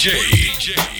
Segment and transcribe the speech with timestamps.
[0.00, 0.99] DJ.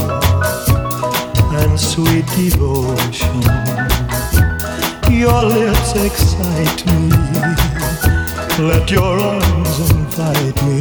[1.71, 3.41] and sweet devotion.
[5.09, 7.09] Your lips excite me,
[8.59, 10.79] let your arms invite me,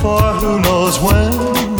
[0.00, 1.73] for who knows when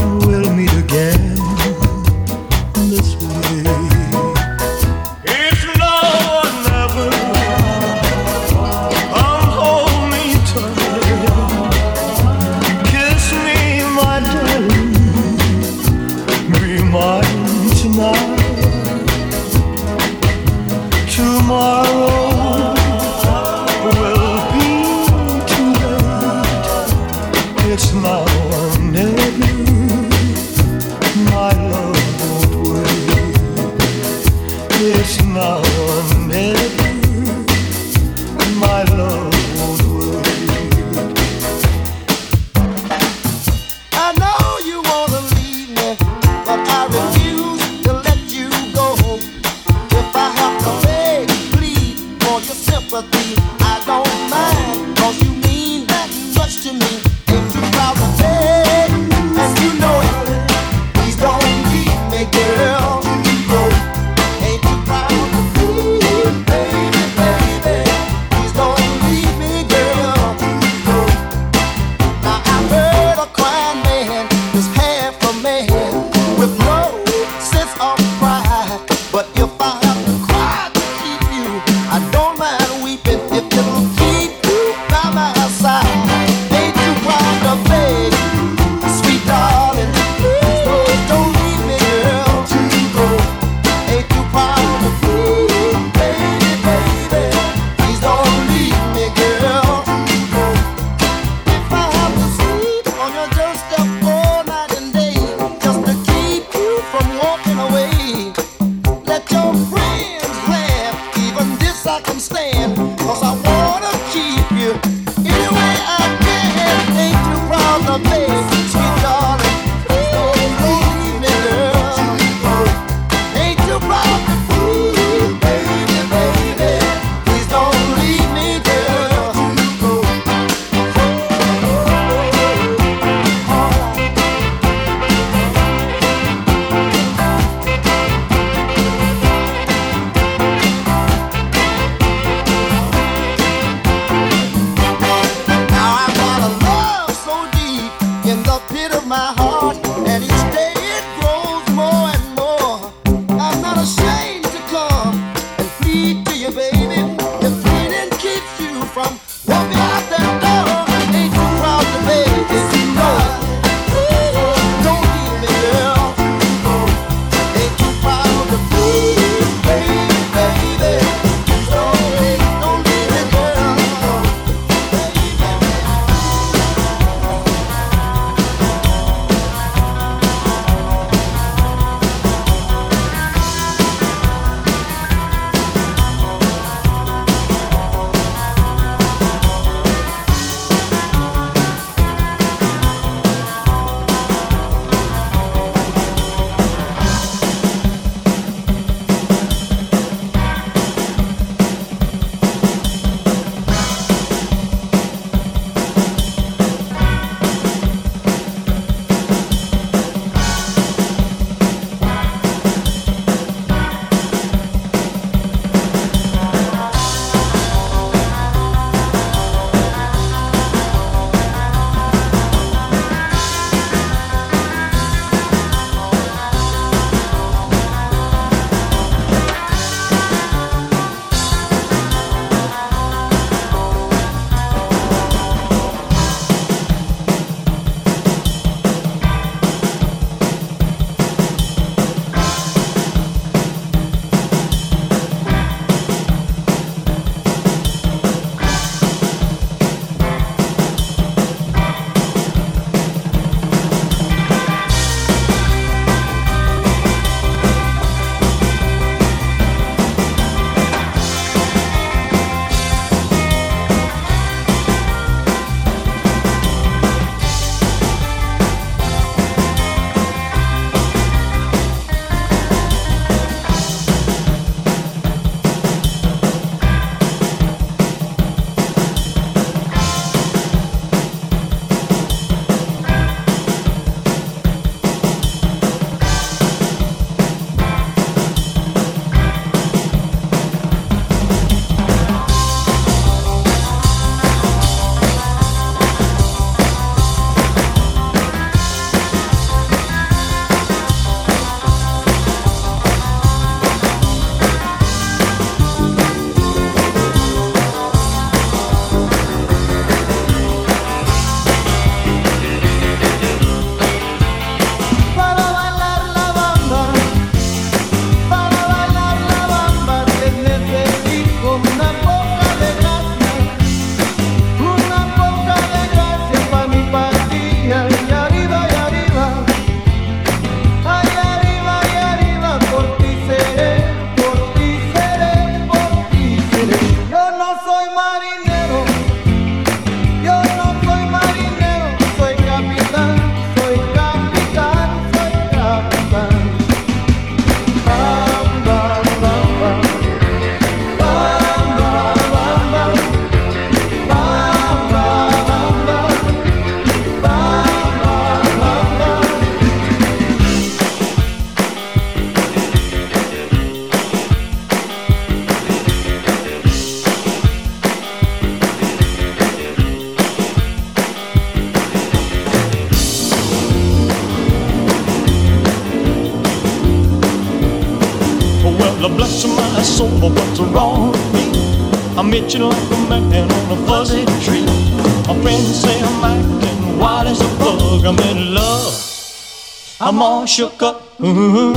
[390.74, 391.22] shook up.
[391.40, 391.94] Ooh,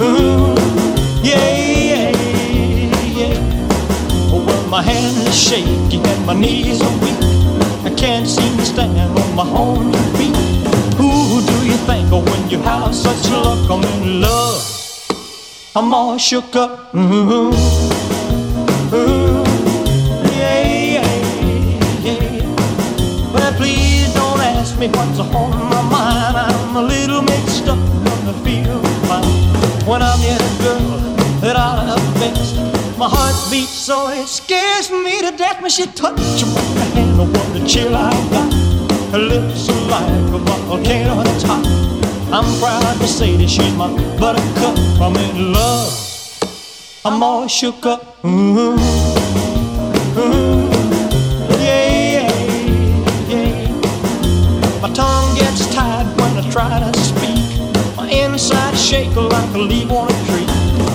[0.00, 0.54] ooh,
[1.24, 1.58] yeah,
[1.90, 2.10] yeah,
[3.18, 3.34] yeah.
[4.30, 7.18] Well, my hands are shaky and my knees are weak.
[7.84, 10.36] I can't seem to stand on my own feet.
[10.98, 13.68] Who do you think when you have such luck?
[13.68, 14.62] I'm in love.
[15.74, 16.94] I'm all shook up.
[16.94, 17.50] Ooh,
[18.94, 19.42] ooh,
[20.38, 20.62] yeah,
[20.94, 21.10] yeah,
[22.06, 23.34] yeah.
[23.34, 25.61] Well, please don't ask me what's on my
[33.60, 36.60] so it scares me to death when she touches my
[36.94, 37.20] hand.
[37.20, 38.52] Oh, what a chill I got.
[39.12, 41.66] Her lips are like a volcano that's hot.
[42.32, 44.78] I'm proud to say that she's my buttercup.
[45.00, 45.92] I'm in love.
[47.04, 48.24] I'm all shook up.
[48.24, 48.28] Ooh,
[48.58, 48.76] ooh,
[51.60, 52.30] yeah, yeah,
[53.28, 54.80] yeah.
[54.80, 57.96] My tongue gets tied when I try to speak.
[57.96, 60.51] My inside shake like a leaf on a tree.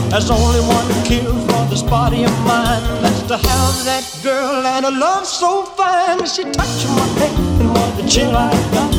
[0.09, 2.81] There's only one cure for this body of mine.
[3.01, 6.25] That's to have that girl and a love so fine.
[6.25, 8.93] She touched my head and what the chill I got.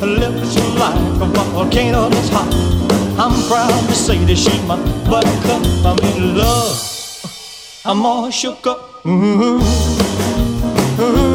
[0.00, 2.52] Her lips are like a volcano that's hot.
[3.18, 4.76] I'm proud to say that she's my
[5.10, 5.62] buttercup.
[5.84, 6.94] I'm in love.
[7.84, 9.04] I'm all shook up.
[9.06, 9.60] Ooh,
[11.00, 11.33] ooh,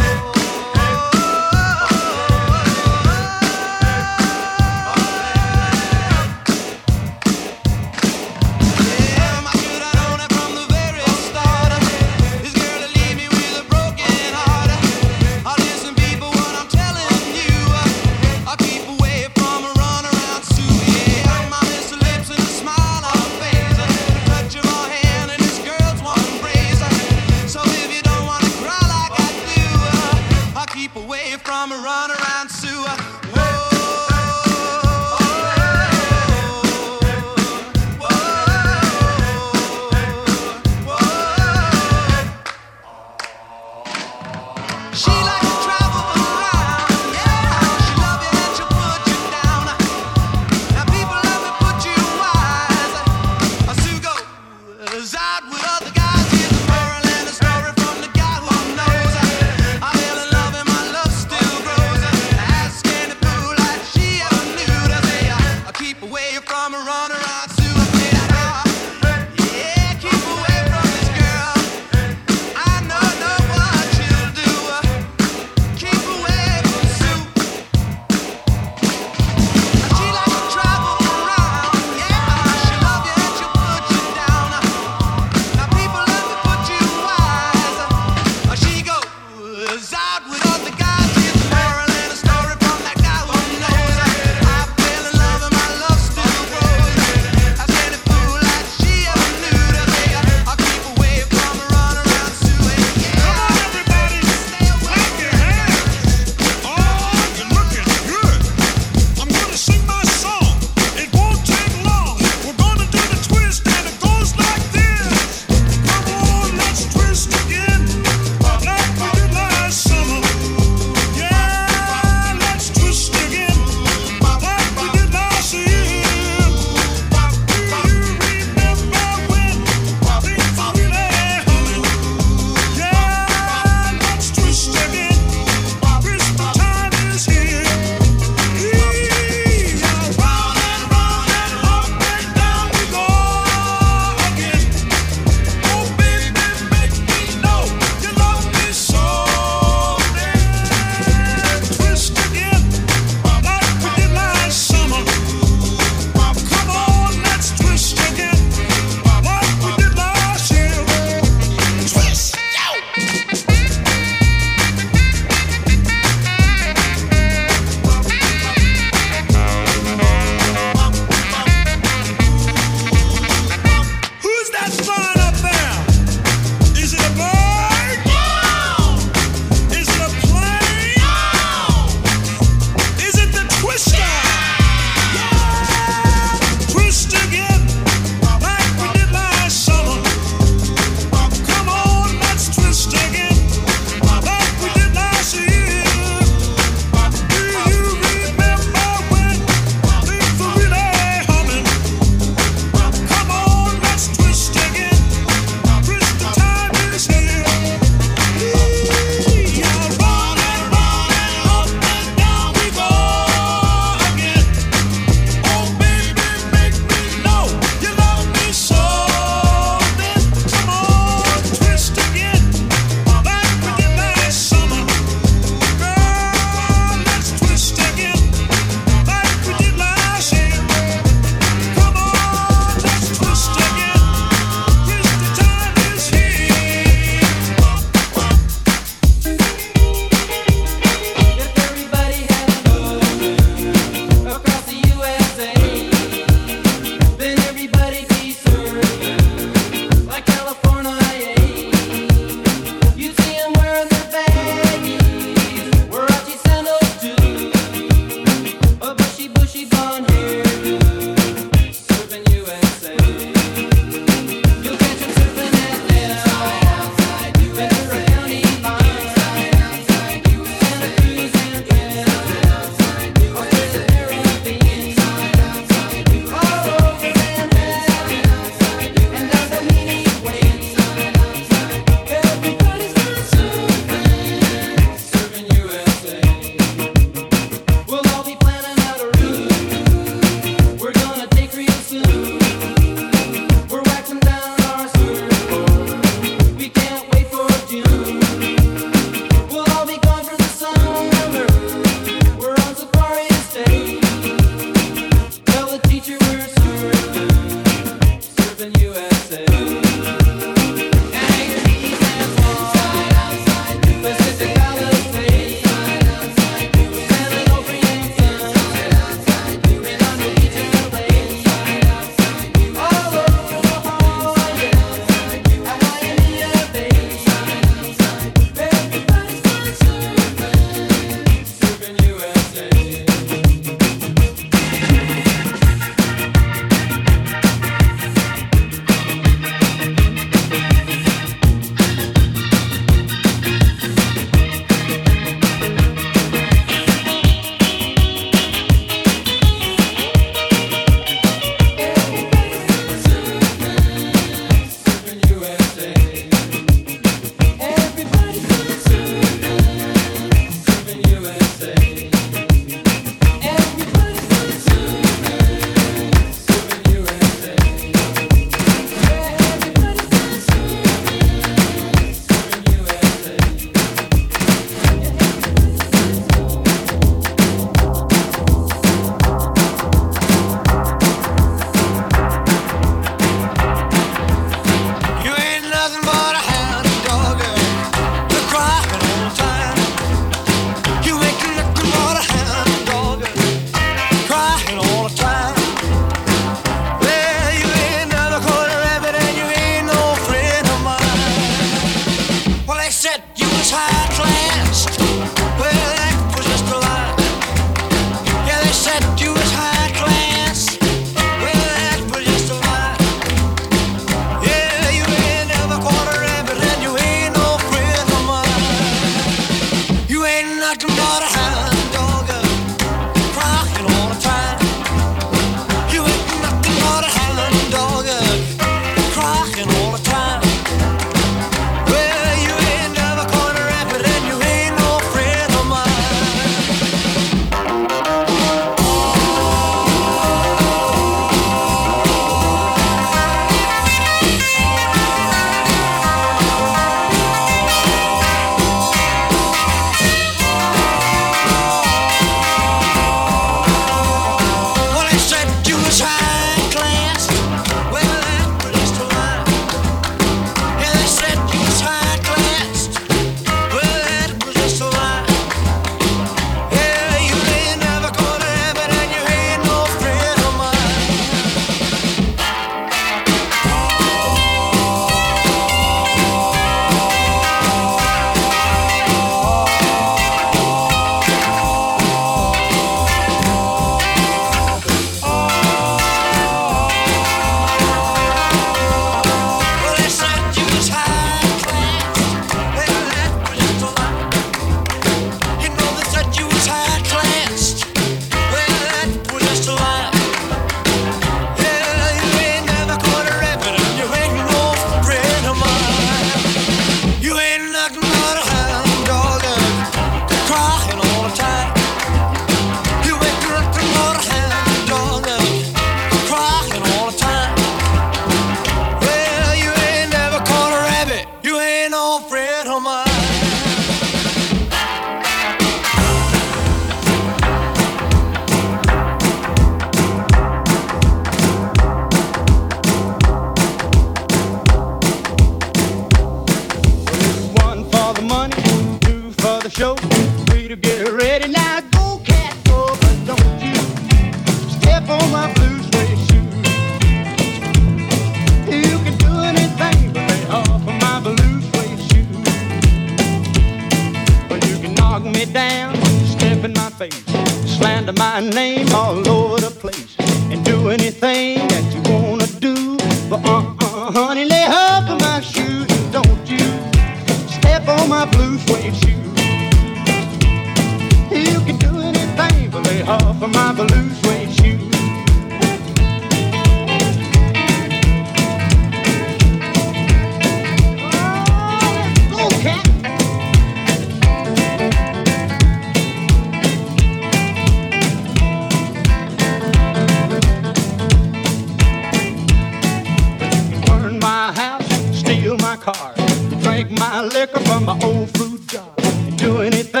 [599.61, 600.00] anything.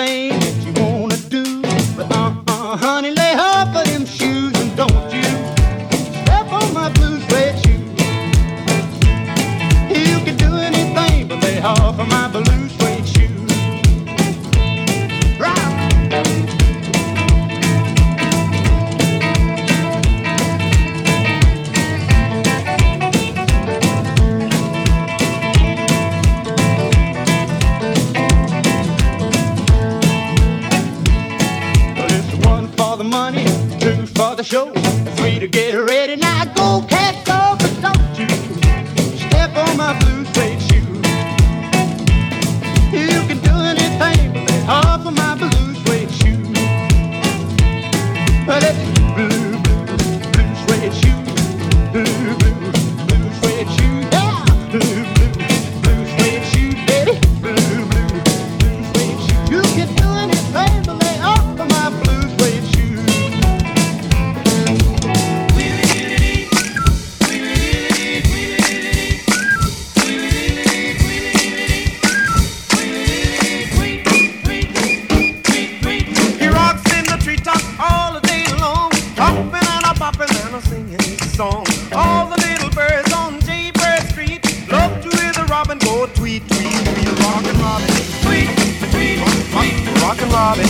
[90.51, 90.67] Robin.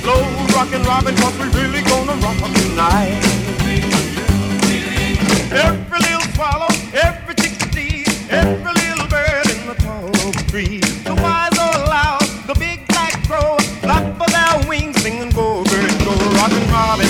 [0.00, 0.22] Slow
[0.56, 3.20] rockin' Robin, cause we really gonna rock tonight.
[5.52, 10.80] Every little swallow, every chickadee, every little bird in the tall tree.
[11.04, 15.92] The wise or loud, the big black crow, flap of their wings, sing go, bird,
[16.00, 17.08] go, rockin' Robin.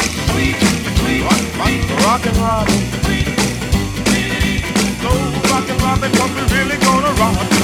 [2.03, 2.81] Rockin' Robin.
[4.99, 5.21] Slow
[5.53, 7.60] rockin' Robin, cause we really gonna rock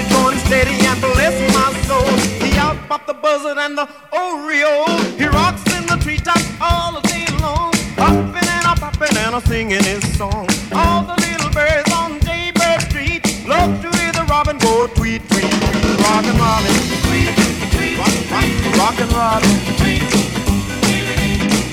[0.00, 2.06] started going steady and bless my soul.
[2.40, 4.98] He out popped the buzzard and the oriole.
[5.18, 9.82] He rocks in the treetops all day long, popping and a popping and a singing
[9.84, 10.46] his song.
[10.72, 15.50] All the little birds on Jaybird Street love to hear the robin go tweet tweet
[15.50, 16.00] tweet.
[16.06, 16.74] Rockin' Robin,
[17.06, 17.30] tweet
[17.74, 20.30] tweet rock, rock, rockin' Robin, tweet tweet.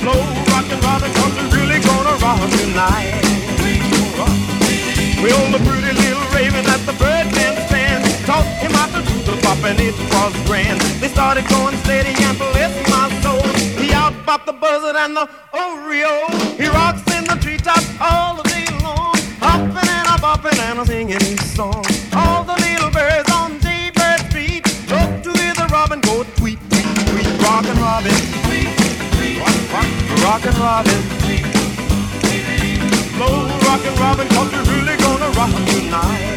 [0.01, 0.19] Slow
[0.51, 3.23] rockin' Robin, 'cause we're really gonna rock tonight.
[5.21, 6.16] With all the pretty little
[9.67, 10.79] and it was grand.
[11.01, 13.43] They started going steady and bless my soul.
[13.75, 16.31] He out popped the buzzard and the oriole.
[16.55, 21.19] He rocks in the treetop all day long, hopping and a bopping and a singing
[21.19, 21.83] his song.
[22.15, 26.87] All the little birds on Jaybird Street go to hear the robin go tweet, tweet,
[27.11, 27.27] tweet.
[27.43, 28.15] Rockin' Robin,
[28.47, 28.71] tweet,
[29.15, 29.89] tweet, rock, rock,
[30.23, 31.45] rockin' Robin, tweet,
[32.23, 32.79] tweet,
[33.15, 33.35] slow
[33.67, 36.36] rockin' Robin, 'cause we're really gonna rock tonight.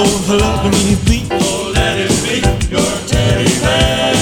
[0.00, 1.26] Oh, hello, me, be.
[1.32, 2.38] Oh, let it be
[2.70, 4.17] your teddy bear.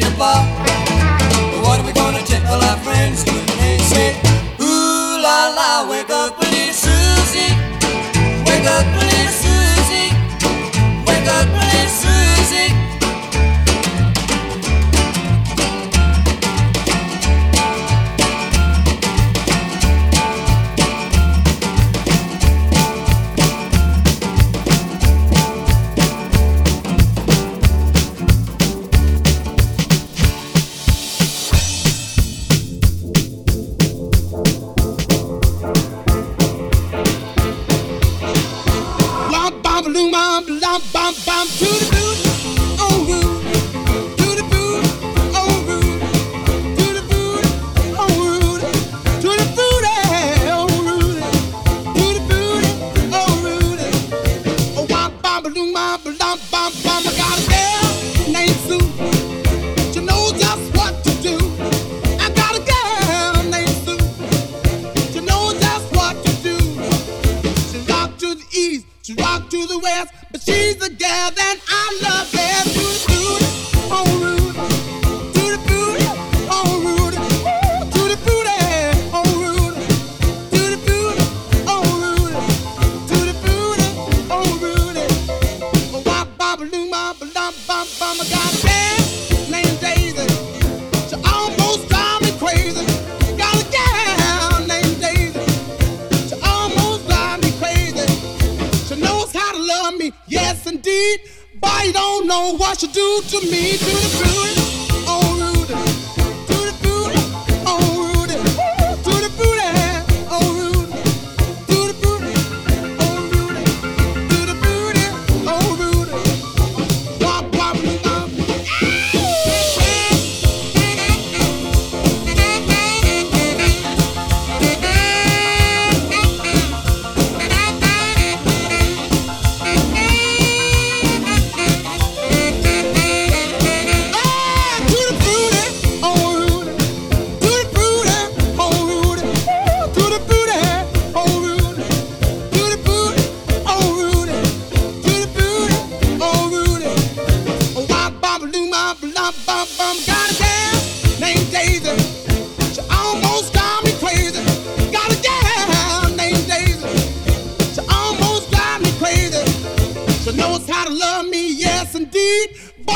[0.00, 0.44] your pop
[1.64, 3.33] what are we gonna tell our friends?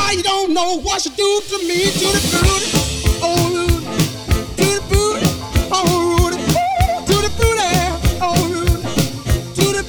[0.09, 2.65] Why you don't know what you do to me, to the booty,
[3.21, 3.85] oh Rudy,
[4.57, 4.97] to the
[5.71, 5.85] oh
[6.17, 6.37] Rudy,
[7.05, 7.29] to the
[8.19, 8.81] oh Rudy,
[9.53, 9.83] to the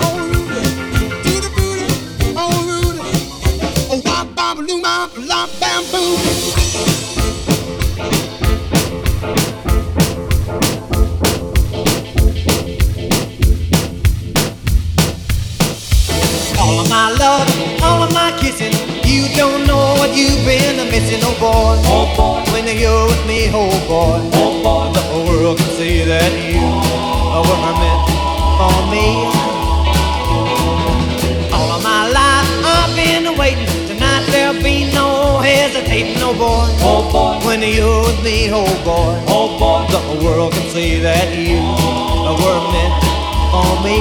[0.00, 0.54] oh Rudy,
[1.24, 1.50] to the
[2.38, 3.02] oh Rudy.
[3.90, 5.10] Oh, wop, bop, loo, bam,
[5.58, 6.35] bam, boo.
[21.06, 21.76] dancing, oh boy.
[21.86, 22.52] Oh boy.
[22.52, 24.18] When you're with me, oh boy.
[24.34, 24.92] Oh boy.
[24.92, 26.60] The whole world can see that you
[27.46, 28.02] were meant
[28.58, 29.06] for me.
[31.52, 33.66] All of my life I've been waiting.
[33.86, 36.66] Tonight there'll be no hesitating, oh boy.
[36.82, 37.46] Oh boy.
[37.46, 39.14] When you're with me, oh boy.
[39.28, 39.86] Oh boy.
[39.90, 41.62] The whole world can see that you
[42.42, 42.94] were meant
[43.52, 43.98] for me.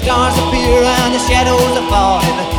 [0.00, 2.53] Stars appear and the shadows are falling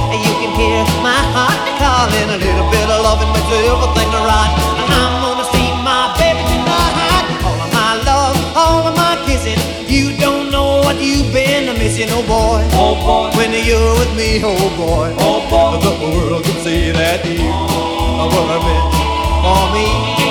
[0.46, 2.30] can hear my heart calling.
[2.30, 4.52] A little bit of loving makes everything right.
[4.78, 7.26] And I'm gonna see my baby tonight.
[7.42, 9.58] All of my love, all of my kissing.
[9.90, 12.62] You don't know what you've been missing, oh boy.
[12.74, 13.38] Oh boy.
[13.38, 15.16] When you're with me, oh boy.
[15.18, 15.82] Oh boy.
[15.82, 18.30] The world can see that you oh.
[18.30, 18.94] were meant
[19.42, 20.25] for me.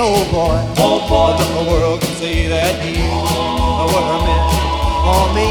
[0.00, 0.54] Oh boy.
[0.78, 4.46] oh boy, then the world can see that you were meant
[5.02, 5.50] for me.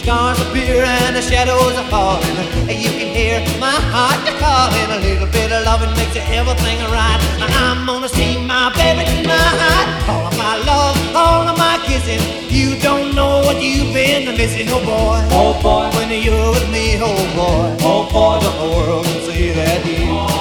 [0.00, 2.32] Stars appear and the shadows are falling.
[2.64, 4.88] You can hear my heart calling.
[4.88, 7.20] A little bit of loving makes everything right.
[7.60, 10.08] I'm gonna see my baby tonight.
[10.08, 12.24] All of my love, all of my kissing.
[12.48, 15.20] You don't know what you've been missing, oh boy.
[15.36, 17.76] Oh boy, when you're with me, oh boy.
[17.84, 20.37] Oh boy, the world can see that you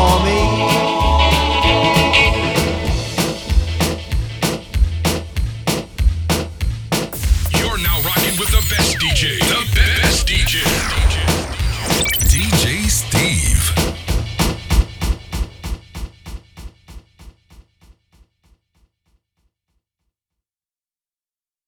[0.00, 0.39] on the